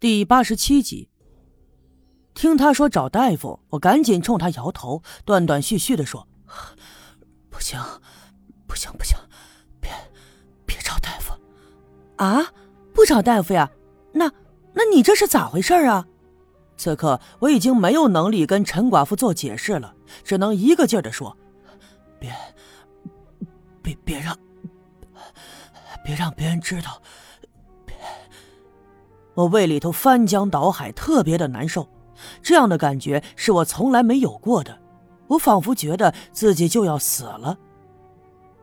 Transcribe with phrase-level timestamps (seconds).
[0.00, 1.08] 第八十七集，
[2.32, 6.28] 听他说找大夫，我赶紧冲他摇头，断断续续的说
[7.50, 7.80] ：“不行，
[8.68, 9.18] 不行，不行，
[9.80, 9.90] 别，
[10.64, 11.34] 别找大夫
[12.14, 12.46] 啊！
[12.94, 13.68] 不找大夫呀？
[14.12, 14.32] 那，
[14.72, 16.06] 那你这是咋回事啊？”
[16.78, 21.36] 此刻我已经没有能力跟陈寡妇做解释了，只能一个劲儿的说
[22.20, 22.32] ：“别，
[23.82, 24.38] 别，别让，
[26.04, 27.02] 别让别人知道。”
[29.38, 31.88] 我胃里头翻江倒海，特别的难受，
[32.42, 34.76] 这样的感觉是我从来没有过的。
[35.28, 37.56] 我仿佛觉得自己就要死了。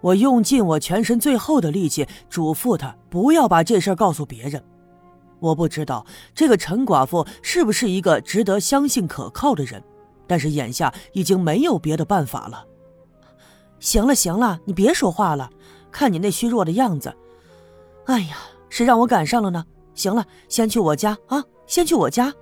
[0.00, 4.64] 我用尽我全身最后的力气，嘱咐他不要把这事告诉别人。
[5.40, 9.84] 我不知道这个陈寡妇是不是一个值得相信可靠的人，
[10.26, 12.64] 但是眼下已经没有别的办法了。
[13.78, 15.50] 行了行了，你别说话了，
[15.90, 17.14] 看你那虚弱的样子，
[18.06, 18.38] 哎呀，
[18.70, 19.66] 是让我赶上了呢。
[19.94, 21.44] 行了，先去我家啊！
[21.66, 22.32] 先去我家。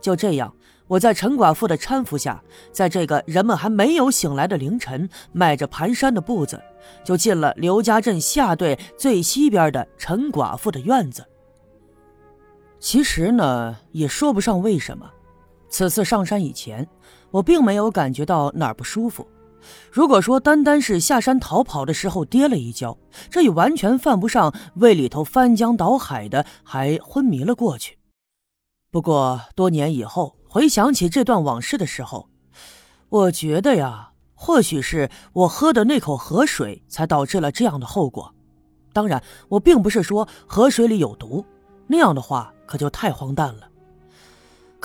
[0.00, 0.54] 就这样，
[0.86, 6.62] 我在陈寡妇的搀扶下，在这个人们还没有醒来的凌晨，迈着蹒跚的步子，
[7.04, 11.24] 就进了刘家镇下队最西边的陈寡妇的院子。
[12.78, 15.10] 其实呢，也说不上为什么，
[15.68, 16.86] 此次上山以前，
[17.30, 19.26] 我并没有感觉到哪儿不舒服。
[19.90, 22.98] 如果说单单是下山逃跑的时候跌了一跤，
[23.30, 27.98] 这也完全犯不上胃里头翻江倒海的，还昏迷了过去。
[28.90, 32.28] 不过多年以后回想起这段往事的时候，
[33.08, 38.34] 我觉得呀，或许是我喝的那口河水才导致了这样的后果。
[38.92, 41.44] 当然，我并不是说河水里有毒，
[41.86, 43.68] 那样的话可就太荒诞了。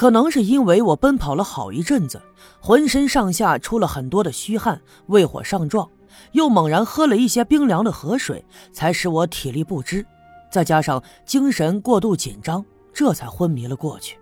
[0.01, 2.19] 可能是因为我奔跑了好一阵子，
[2.59, 5.87] 浑身上下出了很多的虚汗，胃火上壮，
[6.31, 10.03] 又猛然喝了一些冰凉的河水，才使我体力不支，
[10.51, 14.17] 再加上精神过度紧张，这才昏迷了过去。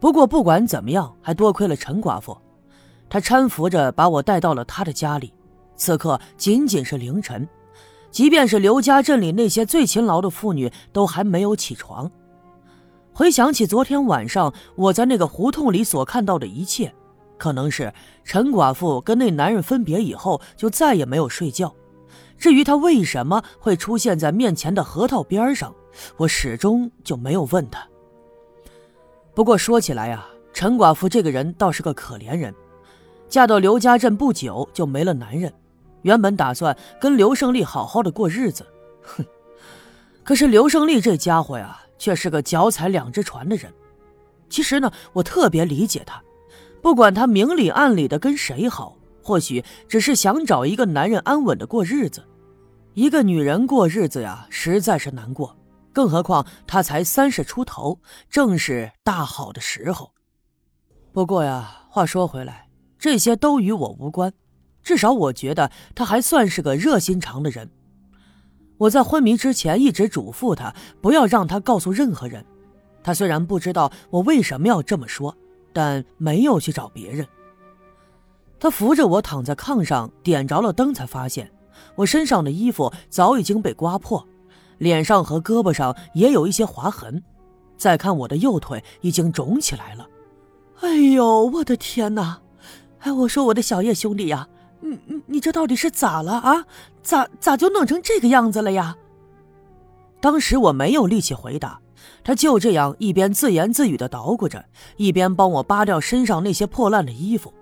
[0.00, 2.34] 不过不管怎么样，还多亏了陈寡妇，
[3.10, 5.30] 她搀扶着把我带到了她的家里。
[5.76, 7.46] 此刻仅仅是凌晨，
[8.10, 12.10] 即便是刘家镇里那些最勤劳的妇女都还没有起床。
[13.18, 16.94] 回想起昨天晚上我在那个胡同里所看到的一切，
[17.36, 17.92] 可能是
[18.22, 21.74] 陈寡妇跟那男人分别以后就再也没有睡觉。
[22.38, 25.74] 至于她为什么会出现在面前的核桃边上，
[26.16, 27.84] 我始终就没有问她。
[29.34, 32.54] 不过说起来呀，陈寡妇这个人倒是个可怜人，
[33.28, 35.52] 嫁到刘家镇不久就没了男人，
[36.02, 38.64] 原本打算跟刘胜利好好的过日子，
[39.02, 39.24] 哼，
[40.22, 41.80] 可是刘胜利这家伙呀。
[41.98, 43.72] 却是个脚踩两只船的人。
[44.48, 46.22] 其实呢，我特别理解他，
[46.80, 52.24] 不管他明里暗里的跟谁好，或许只是想找一个男人安稳的过日子。
[52.94, 55.56] 一个女人过日子呀，实在是难过，
[55.92, 58.00] 更何况她才三十出头，
[58.30, 60.12] 正是大好的时候。
[61.12, 64.32] 不过呀，话说回来，这些都与我无关，
[64.82, 67.68] 至少我觉得他还算是个热心肠的人。
[68.78, 72.44] 我在昏迷之前一直嘱咐他不要让他告诉任何人。
[73.02, 75.36] 他虽然不知道我为什么要这么说，
[75.72, 77.26] 但没有去找别人。
[78.60, 81.50] 他扶着我躺在炕上，点着了灯，才发现
[81.94, 84.26] 我身上的衣服早已经被刮破，
[84.78, 87.22] 脸上和胳膊上也有一些划痕。
[87.76, 90.08] 再看我的右腿已经肿起来了。
[90.80, 92.40] 哎呦，我的天哪！
[93.00, 94.48] 哎，我说我的小叶兄弟呀。
[94.80, 96.64] 你你你这到底是咋了啊？
[97.02, 98.96] 咋咋就弄成这个样子了呀？
[100.20, 101.80] 当时我没有力气回答，
[102.24, 104.64] 他就这样一边自言自语的捣鼓着，
[104.96, 107.52] 一边帮我扒掉身上那些破烂的衣服。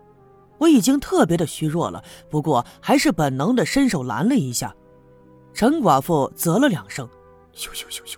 [0.59, 4.75] 我已经特别的虚弱了，不过还是本能的伸手拦了一下。
[5.53, 7.09] 陈寡妇啧了两声
[7.55, 8.17] ：“咻咻咻咻，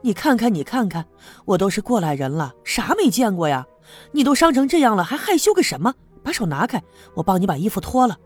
[0.00, 1.04] 你看看你看看，
[1.44, 3.66] 我都是过来人了，啥没见过呀？
[4.12, 5.94] 你都伤成这样了，还害羞个什么？
[6.22, 6.82] 把手拿开，
[7.14, 8.18] 我帮你把衣服脱了。”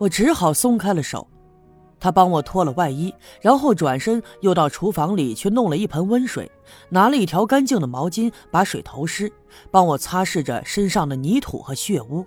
[0.00, 1.28] 我只好松开了手，
[2.00, 6.50] 他帮我脱了外衣，然后转身又到厨房里去弄了一盆温水，
[6.88, 9.30] 拿了一条干净的毛巾把水投湿，
[9.70, 12.24] 帮我擦拭着身上的泥土和血污。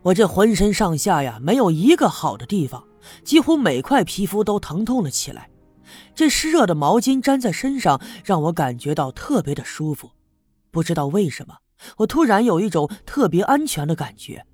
[0.00, 2.82] 我这浑身上下呀，没有一个好的地方，
[3.22, 5.50] 几乎每块皮肤都疼痛了起来。
[6.14, 10.10] 这湿热的毛巾粘在身上，让我感觉到特别的舒服。
[10.70, 11.58] 不知道为什么，
[11.98, 14.46] 我突然有一种特别安全的感觉。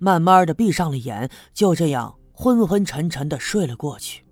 [0.00, 4.24] 慢慢的闭上了眼，就这样昏昏沉沉的睡了过去。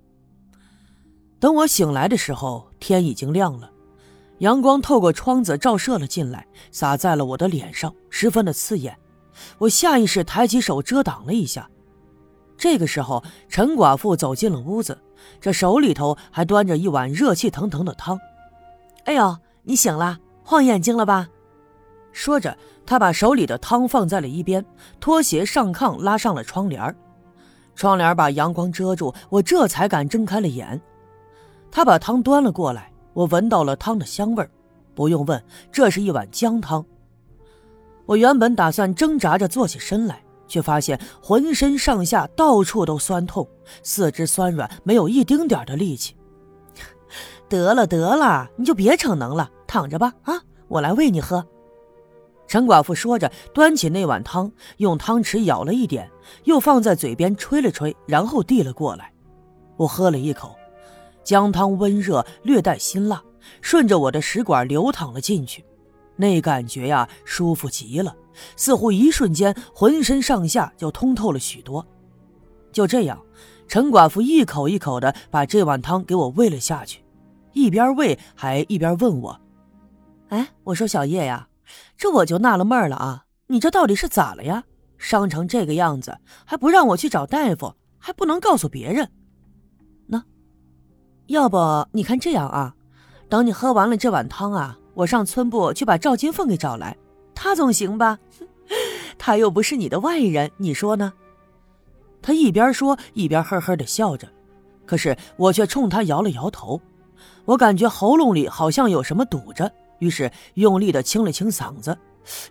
[1.38, 3.70] 等我醒来的时候，天已经亮了，
[4.38, 8.99] 阳光透过窗子照射了进来，洒在了我的脸上，十分的刺眼。
[9.59, 11.71] 我下意识抬起手遮挡了一下。
[12.56, 14.99] 这个时候，陈寡妇走进了屋子，
[15.41, 18.19] 这手里头还端着一碗热气腾腾的汤。
[19.05, 21.29] 哎呦，你醒了，晃眼睛了吧？
[22.12, 24.64] 说着，他把手里的汤放在了一边，
[24.99, 26.94] 拖鞋上炕，拉上了窗帘
[27.75, 30.81] 窗帘把阳光遮住，我这才敢睁开了眼。
[31.70, 34.49] 他把汤端了过来，我闻到了汤的香味。
[34.94, 35.40] 不用问，
[35.70, 36.84] 这是一碗姜汤。
[38.05, 43.46] 我原本打算挣扎着坐起身来，却发现浑身上下到处都酸痛，
[43.84, 46.16] 四肢酸软，没有一丁点的力气。
[47.49, 50.12] 得了得了，你就别逞能了，躺着吧。
[50.22, 50.34] 啊，
[50.66, 51.46] 我来喂你喝。
[52.49, 56.11] 陈寡妇说着，端起那碗汤，用汤匙舀了一点，
[56.45, 59.12] 又放在嘴边吹了吹，然后递了过来。
[59.77, 60.56] 我喝了一口，
[61.23, 63.23] 姜汤温热，略带辛辣，
[63.61, 65.62] 顺着我的食管流淌了进去。
[66.17, 68.17] 那感觉呀，舒服极了，
[68.56, 71.87] 似乎一瞬间浑身上下就通透了许多。
[72.73, 73.23] 就这样，
[73.69, 77.05] 陈寡妇一口一口的把这碗汤给我喂了下去，
[77.53, 79.39] 一边喂还一边问我
[80.31, 81.48] ：“哎，我说小叶呀。”
[81.97, 83.25] 这我就纳了闷了啊！
[83.47, 84.65] 你这到底是咋了呀？
[84.99, 89.09] 伤成这个样子，还不让我去找大夫，还不能告诉别人。
[90.06, 90.23] 那，
[91.26, 92.75] 要不你看这样啊？
[93.29, 96.97] 等你喝完了这碗汤啊，我上村部去把赵金凤给找来，
[97.35, 98.19] 他总行吧？
[99.19, 101.12] 他又不是你的外人，你说呢？
[102.21, 104.29] 他一边说一边呵呵的笑着，
[104.85, 106.81] 可是我却冲他摇了摇头，
[107.44, 109.71] 我感觉喉咙里好像有什么堵着。
[109.99, 111.99] 于是用力的清了清嗓子，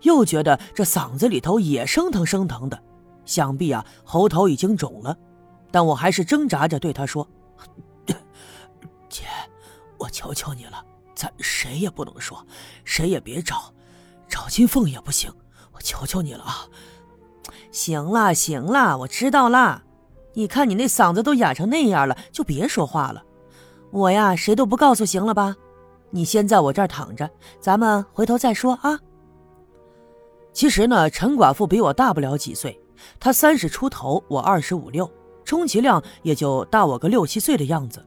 [0.02, 2.82] 又觉得这嗓子里头也生疼生疼的，
[3.26, 5.18] 想必啊喉头已经肿了。
[5.72, 7.28] 但我还是挣扎着对他说
[9.10, 9.24] ：“姐，
[9.98, 10.84] 我求求你了，
[11.14, 12.46] 咱谁也不能说，
[12.86, 13.74] 谁也别找，
[14.30, 15.32] 找金凤也不行，
[15.74, 16.68] 我求求你了啊！”
[17.70, 19.84] 行了行了，我知道啦。
[20.34, 23.24] 你看你那嗓子都哑成那样了，就别说话了。
[23.92, 25.56] 我呀，谁都不告诉，行了吧？
[26.10, 29.00] 你先在我这儿躺着，咱们回头再说啊。
[30.54, 32.80] 其实呢，陈寡妇比我大不了几岁，
[33.20, 35.10] 她三十出头，我二十五六，
[35.46, 38.04] 充其量也就大我个六七岁的样子。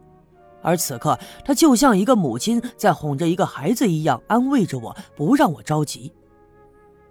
[0.63, 6.13] 而此刻，她就像一个母亲在哄着一个孩子一样，安慰着我，不让我着急。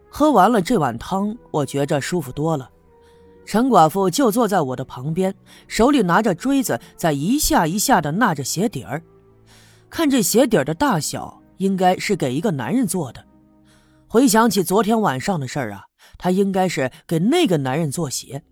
[0.09, 2.69] 喝完了这碗汤，我觉着舒服多了。
[3.45, 5.33] 陈寡妇就坐在我的旁边，
[5.67, 9.01] 手里拿着锥子，在一下一下的纳着鞋底儿。
[9.89, 13.25] 看这鞋底的大小，应该是给一个男人做的。
[14.07, 15.83] 回想起昨天晚上的事儿啊，
[16.17, 18.43] 他应该是给那个男人做鞋。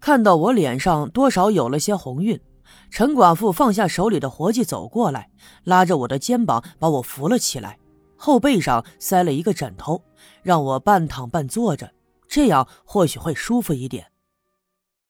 [0.00, 2.40] 看到我脸上多少有了些红晕，
[2.90, 5.30] 陈寡妇放下手里的活计，走过来，
[5.64, 7.78] 拉着我的肩膀把我扶了起来，
[8.16, 10.02] 后背上塞了一个枕头，
[10.42, 11.92] 让我半躺半坐着，
[12.28, 14.06] 这样或许会舒服一点。